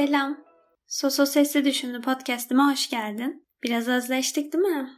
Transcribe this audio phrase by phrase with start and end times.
[0.00, 0.44] Selam.
[0.86, 3.46] Soso Sesli Düşündü podcast'ime hoş geldin.
[3.62, 4.90] Biraz özleştik değil mi?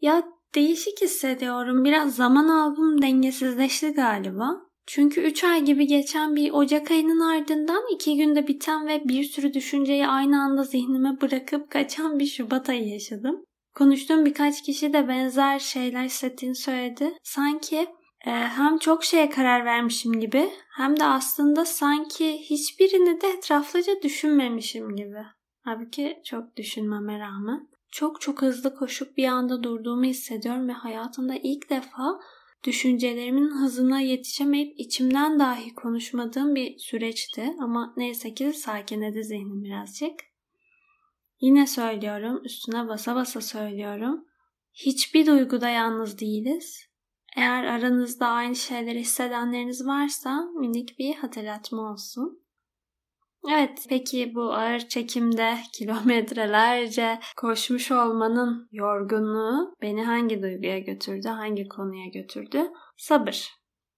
[0.00, 0.22] Ya
[0.54, 1.84] değişik hissediyorum.
[1.84, 4.60] Biraz zaman algım dengesizleşti galiba.
[4.86, 9.54] Çünkü 3 ay gibi geçen bir Ocak ayının ardından 2 günde biten ve bir sürü
[9.54, 13.44] düşünceyi aynı anda zihnime bırakıp kaçan bir Şubat ayı yaşadım.
[13.74, 17.12] Konuştuğum birkaç kişi de benzer şeyler hissettiğini söyledi.
[17.22, 17.86] Sanki
[18.18, 25.22] hem çok şeye karar vermişim gibi hem de aslında sanki hiçbirini de etraflıca düşünmemişim gibi.
[25.64, 31.70] Halbuki çok düşünmeme rağmen çok çok hızlı koşup bir anda durduğumu hissediyorum ve hayatımda ilk
[31.70, 32.20] defa
[32.64, 40.20] düşüncelerimin hızına yetişemeyip içimden dahi konuşmadığım bir süreçti ama neyse ki sakinledi zihnim birazcık.
[41.40, 44.24] Yine söylüyorum, üstüne basa basa söylüyorum.
[44.72, 46.86] Hiçbir duyguda yalnız değiliz.
[47.36, 52.46] Eğer aranızda aynı şeyleri hissedenleriniz varsa minik bir hatırlatma olsun.
[53.50, 62.06] Evet, peki bu ağır çekimde kilometrelerce koşmuş olmanın yorgunluğu beni hangi duyguya götürdü, hangi konuya
[62.06, 62.70] götürdü?
[62.96, 63.56] Sabır.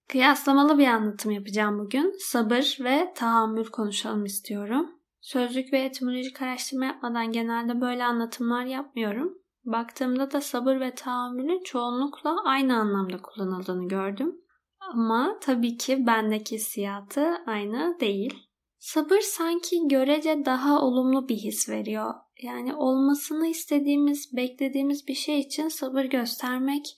[0.09, 2.15] Kıyaslamalı bir anlatım yapacağım bugün.
[2.19, 4.91] Sabır ve tahammül konuşalım istiyorum.
[5.21, 9.38] Sözlük ve etimolojik araştırma yapmadan genelde böyle anlatımlar yapmıyorum.
[9.73, 14.41] Baktığımda da sabır ve tahammülün çoğunlukla aynı anlamda kullanıldığını gördüm.
[14.81, 18.49] Ama tabii ki bendeki hissiyatı aynı değil.
[18.79, 22.15] Sabır sanki görece daha olumlu bir his veriyor.
[22.43, 26.97] Yani olmasını istediğimiz, beklediğimiz bir şey için sabır göstermek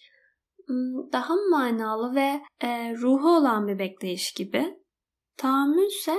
[1.12, 4.76] daha manalı ve e, ruhu olan bir bekleyiş gibi.
[5.36, 6.16] Tahammül ise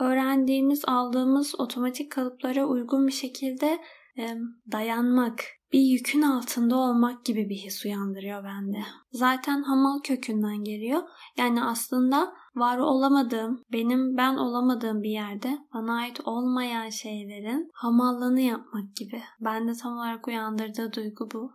[0.00, 3.78] öğrendiğimiz, aldığımız otomatik kalıplara uygun bir şekilde
[4.18, 4.36] e,
[4.72, 8.78] dayanmak, bir yükün altında olmak gibi bir his uyandırıyor bende.
[9.12, 11.02] Zaten hamal kökünden geliyor.
[11.36, 18.96] Yani aslında var olamadığım, benim ben olamadığım bir yerde bana ait olmayan şeylerin hamallığını yapmak
[18.96, 19.22] gibi.
[19.40, 21.52] Bende tam olarak uyandırdığı duygu bu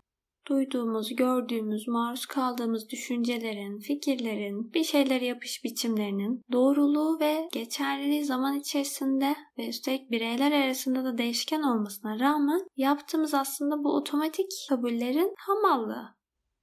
[0.49, 9.35] duyduğumuz, gördüğümüz, maruz kaldığımız düşüncelerin, fikirlerin, bir şeylere yapış biçimlerinin doğruluğu ve geçerliliği zaman içerisinde
[9.57, 16.15] ve üstelik bireyler arasında da değişken olmasına rağmen yaptığımız aslında bu otomatik kabullerin hamallığı.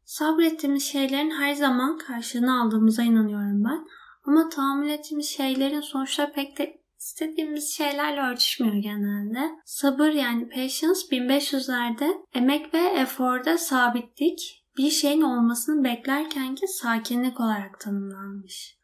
[0.05, 3.87] Sabrettiğimiz şeylerin her zaman karşılığını aldığımıza inanıyorum ben.
[4.25, 9.51] Ama tahammül ettiğimiz şeylerin sonuçları pek de istediğimiz şeylerle örtüşmüyor genelde.
[9.65, 17.81] Sabır yani patience 1500'lerde emek ve eforda sabitlik bir şeyin olmasını beklerken ki sakinlik olarak
[17.81, 18.77] tanımlanmış.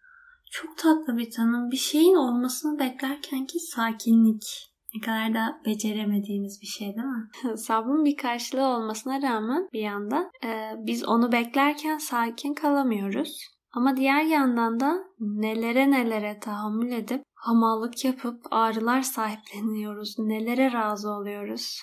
[0.51, 1.71] Çok tatlı bir tanım.
[1.71, 4.73] Bir şeyin olmasını beklerken ki sakinlik.
[4.95, 7.29] Ne kadar da beceremediğimiz bir şey değil mi?
[7.59, 13.39] Sabrın bir karşılığı olmasına rağmen bir yanda e, biz onu beklerken sakin kalamıyoruz.
[13.73, 20.19] Ama diğer yandan da nelere nelere tahammül edip hamallık yapıp ağrılar sahipleniyoruz.
[20.19, 21.83] Nelere razı oluyoruz.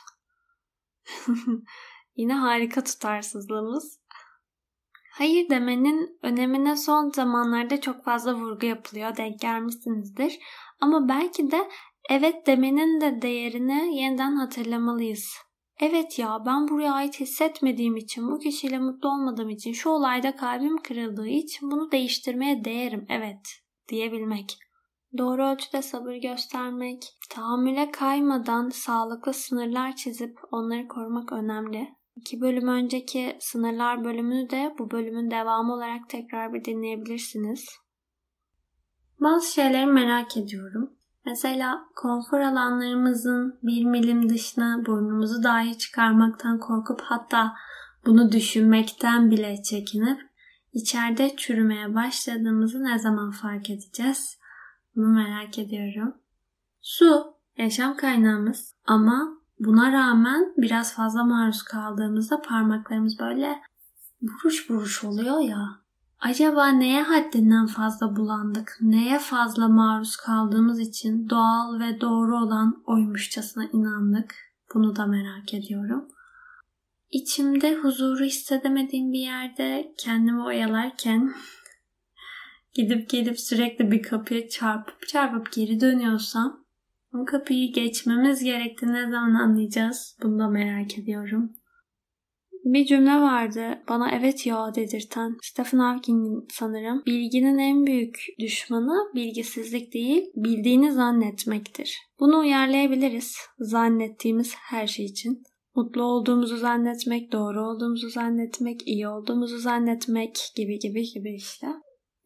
[2.16, 4.00] Yine harika tutarsızlığımız.
[5.12, 9.18] Hayır demenin önemine son zamanlarda çok fazla vurgu yapılıyor.
[9.18, 10.40] Denk gelmişsinizdir.
[10.82, 11.70] Ama belki de
[12.10, 15.34] evet demenin de değerini yeniden hatırlamalıyız.
[15.80, 20.78] Evet ya ben buraya ait hissetmediğim için, bu kişiyle mutlu olmadığım için, şu olayda kalbim
[20.78, 23.40] kırıldığı için bunu değiştirmeye değerim evet
[23.90, 24.69] diyebilmek.
[25.18, 31.90] Doğru ölçüde sabır göstermek, tahammüle kaymadan sağlıklı sınırlar çizip onları korumak önemli.
[32.16, 37.66] İki bölüm önceki sınırlar bölümünü de bu bölümün devamı olarak tekrar bir dinleyebilirsiniz.
[39.20, 40.94] Bazı şeyleri merak ediyorum.
[41.26, 47.54] Mesela konfor alanlarımızın bir milim dışına burnumuzu dahi çıkarmaktan korkup hatta
[48.06, 50.20] bunu düşünmekten bile çekinip
[50.74, 54.39] içeride çürümeye başladığımızı ne zaman fark edeceğiz?
[55.00, 56.14] Bunu merak ediyorum.
[56.82, 63.60] Su yaşam kaynağımız ama buna rağmen biraz fazla maruz kaldığımızda parmaklarımız böyle
[64.22, 65.68] buruş buruş oluyor ya.
[66.20, 73.66] Acaba neye haddinden fazla bulandık, neye fazla maruz kaldığımız için doğal ve doğru olan oymuşçasına
[73.74, 74.36] inandık?
[74.74, 76.08] Bunu da merak ediyorum.
[77.12, 81.34] İçimde huzuru hissedemediğim bir yerde kendimi oyalarken
[82.74, 86.66] gidip gelip sürekli bir kapıya çarpıp çarpıp geri dönüyorsam
[87.14, 90.18] o kapıyı geçmemiz gerektiğini ne zaman anlayacağız?
[90.24, 91.54] Bunu da merak ediyorum.
[92.66, 97.04] Bir cümle vardı bana evet ya dedirten Stephen Hawking sanırım.
[97.06, 101.98] Bilginin en büyük düşmanı bilgisizlik değil, bildiğini zannetmektir.
[102.20, 105.44] Bunu uyarlayabiliriz zannettiğimiz her şey için.
[105.76, 111.68] Mutlu olduğumuzu zannetmek, doğru olduğumuzu zannetmek, iyi olduğumuzu zannetmek gibi gibi gibi işte.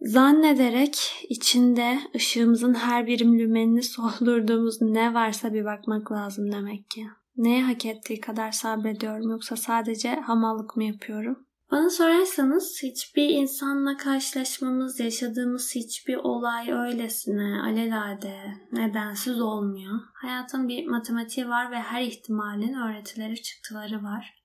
[0.04, 7.06] Zannederek içinde ışığımızın her birim lümenini soldurduğumuz ne varsa bir bakmak lazım demek ki.
[7.38, 11.48] Neye hak ettiği kadar sabrediyorum yoksa sadece hamallık mı yapıyorum?
[11.72, 18.38] Bana sorarsanız hiçbir insanla karşılaşmamız, yaşadığımız hiçbir olay öylesine, alelade,
[18.72, 20.00] nedensiz olmuyor.
[20.14, 24.44] Hayatın bir matematiği var ve her ihtimalin öğretileri, çıktıları var.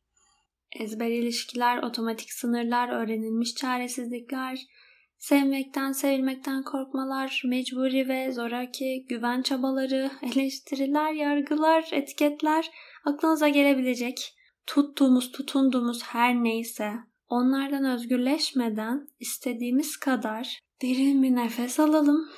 [0.81, 4.58] Ezber ilişkiler, otomatik sınırlar, öğrenilmiş çaresizlikler,
[5.19, 12.70] sevmekten, sevilmekten korkmalar, mecburi ve zoraki güven çabaları, eleştiriler, yargılar, etiketler
[13.05, 14.35] aklınıza gelebilecek
[14.67, 16.93] tuttuğumuz, tutunduğumuz her neyse
[17.29, 22.29] onlardan özgürleşmeden istediğimiz kadar derin bir nefes alalım,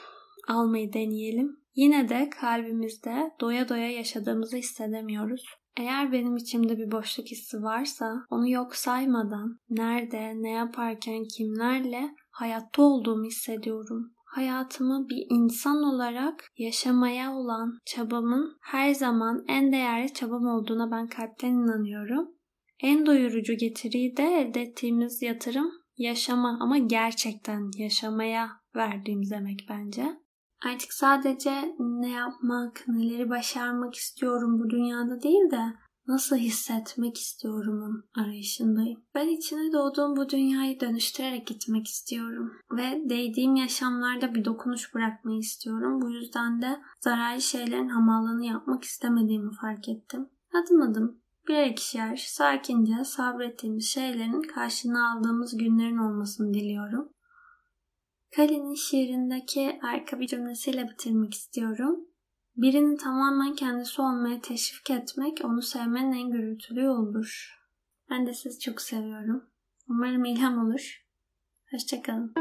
[0.49, 1.61] almayı deneyelim.
[1.75, 5.45] Yine de kalbimizde doya doya yaşadığımızı hissedemiyoruz.
[5.77, 12.83] Eğer benim içimde bir boşluk hissi varsa onu yok saymadan nerede, ne yaparken, kimlerle hayatta
[12.83, 14.13] olduğumu hissediyorum.
[14.25, 21.53] Hayatımı bir insan olarak yaşamaya olan çabamın her zaman en değerli çabam olduğuna ben kalpten
[21.53, 22.29] inanıyorum.
[22.83, 30.17] En doyurucu getiriyi de elde ettiğimiz yatırım yaşama ama gerçekten yaşamaya verdiğimiz emek bence.
[30.67, 35.75] Artık sadece ne yapmak, neleri başarmak istiyorum bu dünyada değil de
[36.07, 39.01] nasıl hissetmek istiyorumun arayışındayım.
[39.15, 42.53] Ben içine doğduğum bu dünyayı dönüştürerek gitmek istiyorum.
[42.73, 46.03] Ve değdiğim yaşamlarda bir dokunuş bırakmayı istiyorum.
[46.03, 50.29] Bu yüzden de zararlı şeylerin hamallığını yapmak istemediğimi fark ettim.
[50.55, 57.09] Adım adım birer ikişer sakince sabrettiğimiz şeylerin karşılığını aldığımız günlerin olmasını diliyorum.
[58.37, 62.01] Kali'nin şiirindeki arka bir cümlesiyle bitirmek istiyorum.
[62.57, 67.61] Birini tamamen kendisi olmaya teşvik etmek onu sevmenin en gürültülü yoludur.
[68.11, 69.51] Ben de sizi çok seviyorum.
[69.89, 71.07] Umarım ilham olur.
[71.71, 72.35] Hoşçakalın.